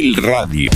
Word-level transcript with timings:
Radio. 0.00 0.70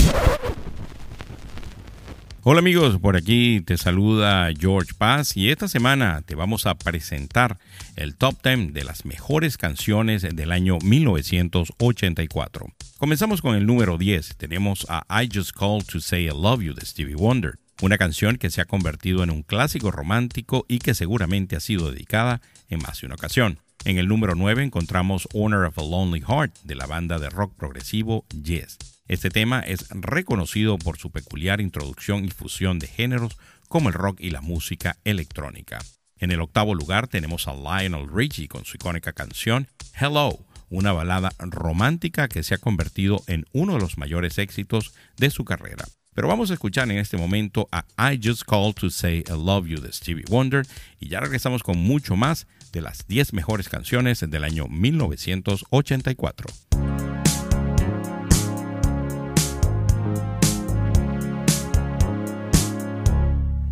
Hola 2.43 2.59
amigos, 2.59 2.99
por 2.99 3.15
aquí 3.15 3.61
te 3.61 3.75
saluda 3.75 4.47
George 4.55 4.91
Paz 4.95 5.35
y 5.35 5.49
esta 5.49 5.67
semana 5.67 6.21
te 6.21 6.35
vamos 6.35 6.67
a 6.67 6.75
presentar 6.75 7.57
el 7.95 8.15
top 8.15 8.35
10 8.43 8.73
de 8.73 8.83
las 8.83 9.05
mejores 9.05 9.57
canciones 9.57 10.21
del 10.21 10.51
año 10.51 10.77
1984. 10.83 12.67
Comenzamos 12.99 13.41
con 13.41 13.55
el 13.55 13.65
número 13.65 13.97
10, 13.97 14.37
tenemos 14.37 14.85
a 14.87 15.03
I 15.23 15.27
Just 15.33 15.57
Called 15.57 15.85
to 15.87 15.99
Say 15.99 16.25
I 16.25 16.27
Love 16.27 16.61
You 16.61 16.75
de 16.75 16.85
Stevie 16.85 17.15
Wonder, 17.15 17.57
una 17.81 17.97
canción 17.97 18.37
que 18.37 18.51
se 18.51 18.61
ha 18.61 18.65
convertido 18.65 19.23
en 19.23 19.31
un 19.31 19.41
clásico 19.41 19.89
romántico 19.89 20.63
y 20.69 20.77
que 20.77 20.93
seguramente 20.93 21.55
ha 21.55 21.59
sido 21.59 21.89
dedicada 21.89 22.41
en 22.69 22.83
más 22.83 23.01
de 23.01 23.07
una 23.07 23.15
ocasión. 23.15 23.61
En 23.87 23.97
el 23.97 24.09
número 24.09 24.35
9 24.35 24.63
encontramos 24.63 25.29
Honor 25.33 25.63
of 25.63 25.79
a 25.79 25.81
Lonely 25.81 26.19
Heart 26.19 26.57
de 26.63 26.75
la 26.75 26.87
banda 26.87 27.19
de 27.19 27.29
rock 27.29 27.55
progresivo 27.55 28.25
Yes. 28.43 28.77
Este 29.07 29.29
tema 29.29 29.61
es 29.61 29.87
reconocido 29.91 30.77
por 30.77 30.97
su 30.97 31.09
peculiar 31.09 31.61
introducción 31.61 32.25
y 32.25 32.29
fusión 32.29 32.79
de 32.79 32.87
géneros 32.87 33.37
como 33.69 33.87
el 33.87 33.93
rock 33.93 34.19
y 34.19 34.31
la 34.31 34.41
música 34.41 34.97
electrónica. 35.05 35.79
En 36.17 36.31
el 36.31 36.41
octavo 36.41 36.75
lugar 36.75 37.07
tenemos 37.07 37.47
a 37.47 37.53
Lionel 37.53 38.09
Richie 38.13 38.49
con 38.49 38.65
su 38.65 38.75
icónica 38.75 39.13
canción 39.13 39.69
Hello, 39.97 40.37
una 40.69 40.91
balada 40.91 41.31
romántica 41.39 42.27
que 42.27 42.43
se 42.43 42.55
ha 42.55 42.57
convertido 42.57 43.23
en 43.27 43.45
uno 43.53 43.75
de 43.75 43.79
los 43.79 43.97
mayores 43.97 44.37
éxitos 44.37 44.91
de 45.15 45.29
su 45.29 45.45
carrera. 45.45 45.85
Pero 46.13 46.27
vamos 46.27 46.51
a 46.51 46.55
escuchar 46.55 46.91
en 46.91 46.97
este 46.97 47.15
momento 47.15 47.69
a 47.71 47.85
I 48.11 48.19
Just 48.21 48.43
Called 48.43 48.73
to 48.73 48.89
Say 48.89 49.19
I 49.29 49.31
Love 49.31 49.67
You 49.67 49.79
de 49.79 49.93
Stevie 49.93 50.25
Wonder 50.27 50.67
y 50.99 51.07
ya 51.07 51.21
regresamos 51.21 51.63
con 51.63 51.77
mucho 51.77 52.17
más 52.17 52.47
de 52.71 52.81
las 52.81 53.07
10 53.07 53.33
mejores 53.33 53.69
canciones 53.69 54.19
del 54.19 54.43
año 54.43 54.67
1984. 54.67 56.47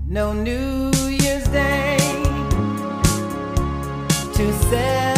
No 0.08 0.34
New 0.34 0.92
Year's 1.18 1.52
Day 1.52 1.98
to 4.34 5.15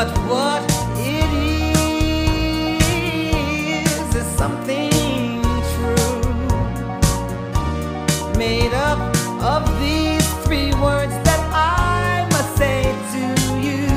But 0.00 0.16
what 0.30 0.64
it 0.96 1.30
is 3.84 4.14
is 4.14 4.26
something 4.38 5.42
true, 5.74 6.22
made 8.38 8.72
up 8.72 8.98
of 9.42 9.62
these 9.78 10.26
three 10.44 10.72
words 10.80 11.12
that 11.26 11.40
I 11.52 12.26
must 12.32 12.56
say 12.56 12.82
to 13.12 13.24
you. 13.66 13.88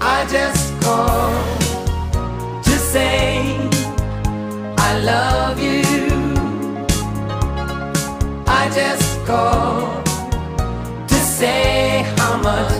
I 0.00 0.24
just 0.30 0.64
called 0.80 1.60
to 2.64 2.78
say 2.94 3.58
I 4.78 4.90
love 5.12 5.60
you. 5.60 5.84
I 8.46 8.70
just 8.74 9.22
called 9.26 10.06
to 11.08 11.14
say 11.16 12.04
how 12.16 12.38
much 12.38 12.75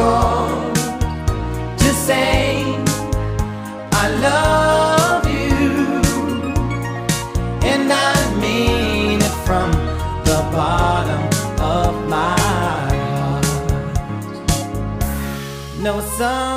just 0.00 1.78
to 1.78 1.90
say 2.06 2.64
I 3.92 4.04
love 4.28 5.24
you, 5.26 6.02
and 7.72 7.92
I 7.92 8.14
mean 8.40 9.18
it 9.28 9.34
from 9.46 9.68
the 10.28 10.40
bottom 10.56 11.22
of 11.76 11.92
my 12.08 12.38
heart. 13.18 13.46
No 15.86 15.94
summer's 16.00 16.49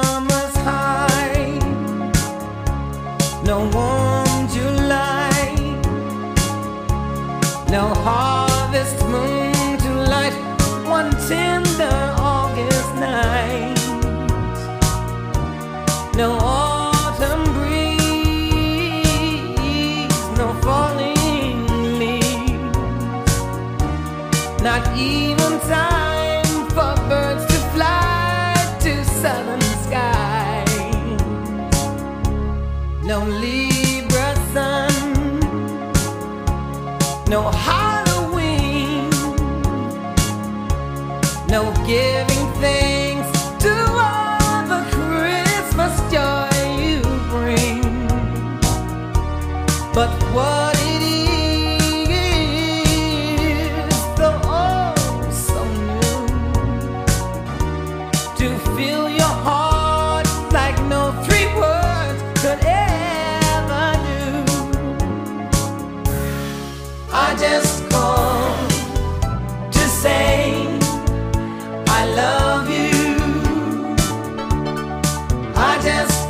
no 37.34 37.50
Halloween, 37.50 37.83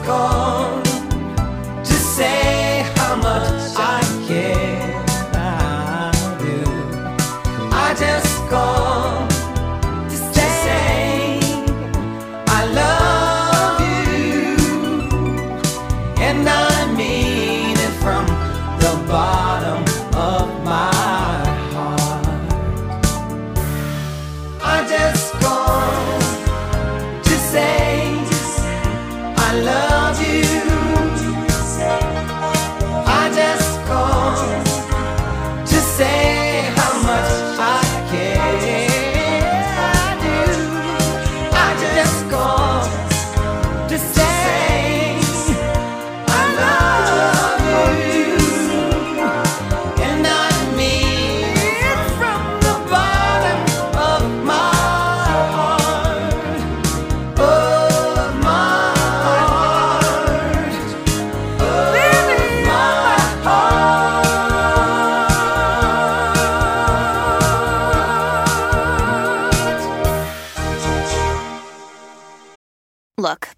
just 0.05 0.62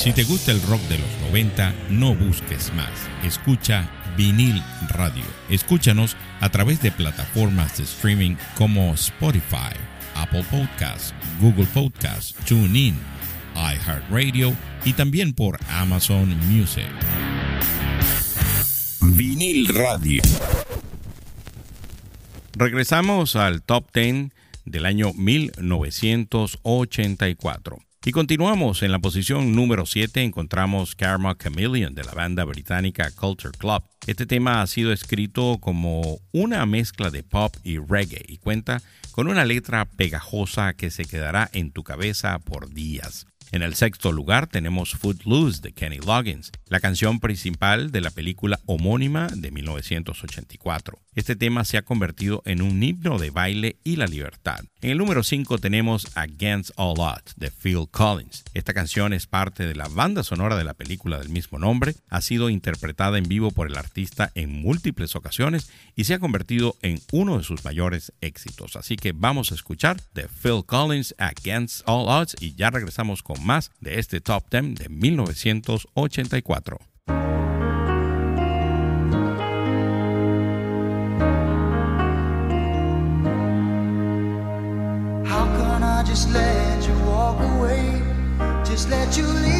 Si 0.00 0.12
te 0.14 0.24
gusta 0.24 0.50
el 0.50 0.62
rock 0.62 0.80
de 0.88 0.96
los 0.96 1.10
90, 1.28 1.74
no 1.90 2.14
busques 2.14 2.72
más. 2.72 2.88
Escucha 3.22 3.86
Vinil 4.16 4.62
Radio. 4.88 5.26
Escúchanos 5.50 6.16
a 6.40 6.48
través 6.48 6.80
de 6.80 6.90
plataformas 6.90 7.76
de 7.76 7.84
streaming 7.84 8.36
como 8.56 8.94
Spotify, 8.94 9.76
Apple 10.14 10.46
Podcasts, 10.50 11.12
Google 11.38 11.66
Podcasts, 11.74 12.34
TuneIn, 12.46 12.96
iHeartRadio 13.54 14.56
y 14.86 14.94
también 14.94 15.34
por 15.34 15.58
Amazon 15.68 16.34
Music. 16.48 16.88
Vinil 19.02 19.68
Radio. 19.68 20.22
Regresamos 22.54 23.36
al 23.36 23.60
top 23.60 23.84
10 23.92 24.30
del 24.64 24.86
año 24.86 25.12
1984. 25.12 27.89
Y 28.02 28.12
continuamos 28.12 28.82
en 28.82 28.92
la 28.92 28.98
posición 28.98 29.54
número 29.54 29.84
7 29.84 30.22
encontramos 30.22 30.94
Karma 30.94 31.36
Chameleon 31.36 31.94
de 31.94 32.02
la 32.02 32.12
banda 32.12 32.44
británica 32.44 33.10
Culture 33.10 33.52
Club. 33.58 33.82
Este 34.06 34.24
tema 34.24 34.62
ha 34.62 34.66
sido 34.66 34.90
escrito 34.90 35.58
como 35.60 36.18
una 36.32 36.64
mezcla 36.64 37.10
de 37.10 37.22
pop 37.22 37.54
y 37.62 37.76
reggae 37.76 38.24
y 38.26 38.38
cuenta 38.38 38.80
con 39.10 39.28
una 39.28 39.44
letra 39.44 39.84
pegajosa 39.84 40.72
que 40.72 40.90
se 40.90 41.04
quedará 41.04 41.50
en 41.52 41.72
tu 41.72 41.84
cabeza 41.84 42.38
por 42.38 42.72
días. 42.72 43.26
En 43.52 43.62
el 43.62 43.74
sexto 43.74 44.12
lugar 44.12 44.46
tenemos 44.46 44.92
Footloose 44.92 45.60
de 45.60 45.72
Kenny 45.72 45.98
Loggins, 45.98 46.52
la 46.68 46.80
canción 46.80 47.20
principal 47.20 47.90
de 47.90 48.00
la 48.00 48.10
película 48.10 48.60
homónima 48.64 49.26
de 49.26 49.50
1984. 49.50 50.98
Este 51.16 51.34
tema 51.34 51.64
se 51.64 51.76
ha 51.76 51.82
convertido 51.82 52.40
en 52.44 52.62
un 52.62 52.80
himno 52.80 53.18
de 53.18 53.30
baile 53.30 53.78
y 53.82 53.96
la 53.96 54.06
libertad. 54.06 54.60
En 54.80 54.90
el 54.90 54.98
número 54.98 55.24
5 55.24 55.58
tenemos 55.58 56.16
Against 56.16 56.70
All 56.76 57.00
Odds 57.00 57.34
de 57.36 57.50
Phil 57.50 57.88
Collins. 57.90 58.44
Esta 58.54 58.74
canción 58.74 59.12
es 59.12 59.26
parte 59.26 59.66
de 59.66 59.74
la 59.74 59.88
banda 59.88 60.22
sonora 60.22 60.56
de 60.56 60.62
la 60.62 60.74
película 60.74 61.18
del 61.18 61.28
mismo 61.28 61.58
nombre, 61.58 61.96
ha 62.10 62.20
sido 62.20 62.48
interpretada 62.48 63.18
en 63.18 63.24
vivo 63.24 63.50
por 63.50 63.66
el 63.66 63.76
artista 63.76 64.30
en 64.36 64.52
múltiples 64.52 65.16
ocasiones 65.16 65.68
y 65.96 66.04
se 66.04 66.14
ha 66.14 66.20
convertido 66.20 66.76
en 66.80 67.00
uno 67.10 67.38
de 67.38 67.44
sus 67.44 67.64
mayores 67.64 68.12
éxitos. 68.20 68.76
Así 68.76 68.94
que 68.94 69.10
vamos 69.10 69.50
a 69.50 69.56
escuchar 69.56 69.96
de 70.14 70.28
Phil 70.28 70.64
Collins 70.64 71.16
Against 71.18 71.82
All 71.86 72.08
Odds 72.08 72.36
y 72.40 72.54
ya 72.54 72.70
regresamos 72.70 73.24
con 73.24 73.44
más 73.44 73.72
de 73.80 73.98
este 73.98 74.20
Top 74.20 74.44
10 74.48 74.76
de 74.76 74.88
1984. 74.88 76.89
Just 88.80 88.88
let 88.88 89.14
you 89.18 89.26
leave 89.26 89.59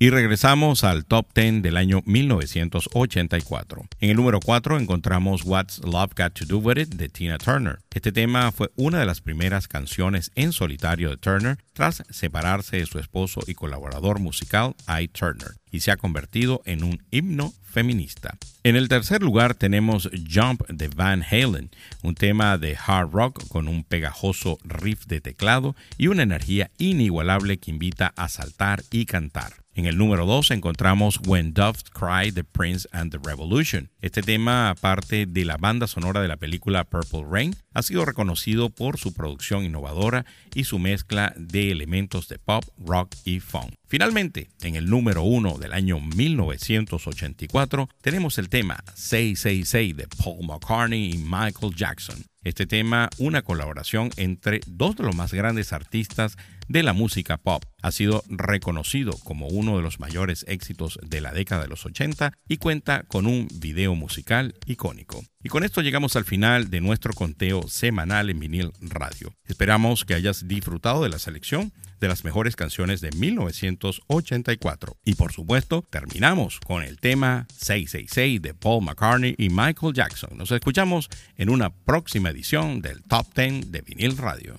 Y 0.00 0.10
regresamos 0.10 0.84
al 0.84 1.04
top 1.04 1.26
10 1.34 1.60
del 1.60 1.76
año 1.76 2.02
1984. 2.06 3.88
En 3.98 4.10
el 4.10 4.16
número 4.16 4.38
4 4.38 4.78
encontramos 4.78 5.42
What's 5.44 5.80
Love 5.80 6.12
Got 6.16 6.34
to 6.34 6.44
Do 6.44 6.58
With 6.58 6.78
It 6.78 6.90
de 6.90 7.08
Tina 7.08 7.36
Turner. 7.36 7.80
Este 7.92 8.12
tema 8.12 8.52
fue 8.52 8.70
una 8.76 9.00
de 9.00 9.06
las 9.06 9.20
primeras 9.20 9.66
canciones 9.66 10.30
en 10.36 10.52
solitario 10.52 11.10
de 11.10 11.16
Turner 11.16 11.58
tras 11.72 12.04
separarse 12.10 12.76
de 12.76 12.86
su 12.86 13.00
esposo 13.00 13.40
y 13.48 13.54
colaborador 13.54 14.20
musical 14.20 14.76
Ike 14.86 15.18
Turner 15.18 15.56
y 15.72 15.80
se 15.80 15.90
ha 15.90 15.96
convertido 15.96 16.62
en 16.64 16.84
un 16.84 17.02
himno 17.10 17.52
feminista. 17.64 18.38
En 18.62 18.76
el 18.76 18.88
tercer 18.88 19.20
lugar 19.20 19.54
tenemos 19.54 20.08
Jump 20.32 20.64
de 20.68 20.86
Van 20.88 21.24
Halen, 21.28 21.70
un 22.02 22.14
tema 22.14 22.56
de 22.56 22.76
hard 22.76 23.10
rock 23.10 23.48
con 23.48 23.66
un 23.66 23.82
pegajoso 23.82 24.58
riff 24.62 25.06
de 25.06 25.20
teclado 25.20 25.74
y 25.96 26.06
una 26.06 26.22
energía 26.22 26.70
inigualable 26.78 27.58
que 27.58 27.72
invita 27.72 28.12
a 28.16 28.28
saltar 28.28 28.84
y 28.92 29.04
cantar. 29.04 29.54
En 29.78 29.86
el 29.86 29.96
número 29.96 30.26
2 30.26 30.50
encontramos 30.50 31.20
When 31.24 31.54
Doves 31.54 31.84
Cry, 31.84 32.32
The 32.32 32.42
Prince 32.42 32.88
and 32.90 33.12
the 33.12 33.18
Revolution. 33.22 33.88
Este 34.00 34.22
tema, 34.22 34.70
aparte 34.70 35.24
de 35.24 35.44
la 35.44 35.56
banda 35.56 35.86
sonora 35.86 36.20
de 36.20 36.26
la 36.26 36.36
película 36.36 36.82
Purple 36.82 37.24
Rain, 37.30 37.54
ha 37.74 37.82
sido 37.82 38.04
reconocido 38.04 38.70
por 38.70 38.98
su 38.98 39.14
producción 39.14 39.64
innovadora 39.64 40.26
y 40.52 40.64
su 40.64 40.80
mezcla 40.80 41.32
de 41.36 41.70
elementos 41.70 42.26
de 42.26 42.40
pop, 42.40 42.64
rock 42.84 43.14
y 43.24 43.38
funk. 43.38 43.72
Finalmente, 43.86 44.50
en 44.62 44.74
el 44.74 44.90
número 44.90 45.22
1 45.22 45.58
del 45.58 45.72
año 45.72 46.00
1984, 46.00 47.88
tenemos 48.02 48.36
el 48.38 48.48
tema 48.48 48.82
666 48.96 49.96
de 49.96 50.08
Paul 50.08 50.44
McCartney 50.44 51.12
y 51.12 51.18
Michael 51.18 51.76
Jackson. 51.76 52.24
Este 52.48 52.66
tema, 52.66 53.10
una 53.18 53.42
colaboración 53.42 54.08
entre 54.16 54.60
dos 54.66 54.96
de 54.96 55.04
los 55.04 55.14
más 55.14 55.34
grandes 55.34 55.74
artistas 55.74 56.38
de 56.66 56.82
la 56.82 56.94
música 56.94 57.36
pop. 57.36 57.62
Ha 57.82 57.92
sido 57.92 58.24
reconocido 58.26 59.12
como 59.22 59.48
uno 59.48 59.76
de 59.76 59.82
los 59.82 60.00
mayores 60.00 60.46
éxitos 60.48 60.98
de 61.02 61.20
la 61.20 61.32
década 61.32 61.60
de 61.60 61.68
los 61.68 61.84
80 61.84 62.32
y 62.48 62.56
cuenta 62.56 63.02
con 63.02 63.26
un 63.26 63.48
video 63.52 63.94
musical 63.94 64.54
icónico. 64.64 65.22
Y 65.42 65.50
con 65.50 65.62
esto 65.62 65.82
llegamos 65.82 66.16
al 66.16 66.24
final 66.24 66.70
de 66.70 66.80
nuestro 66.80 67.12
conteo 67.12 67.68
semanal 67.68 68.30
en 68.30 68.40
vinil 68.40 68.72
radio. 68.80 69.34
Esperamos 69.44 70.06
que 70.06 70.14
hayas 70.14 70.48
disfrutado 70.48 71.02
de 71.02 71.10
la 71.10 71.18
selección 71.18 71.70
de 72.00 72.08
las 72.08 72.24
mejores 72.24 72.56
canciones 72.56 73.00
de 73.00 73.10
1984. 73.12 74.96
Y 75.04 75.14
por 75.14 75.32
supuesto, 75.32 75.84
terminamos 75.90 76.60
con 76.60 76.82
el 76.82 76.98
tema 76.98 77.46
666 77.56 78.42
de 78.42 78.54
Paul 78.54 78.84
McCartney 78.84 79.34
y 79.38 79.48
Michael 79.50 79.94
Jackson. 79.94 80.36
Nos 80.36 80.50
escuchamos 80.50 81.08
en 81.36 81.50
una 81.50 81.70
próxima 81.70 82.30
edición 82.30 82.80
del 82.80 83.02
Top 83.02 83.26
10 83.34 83.70
de 83.72 83.80
vinil 83.82 84.16
radio. 84.16 84.58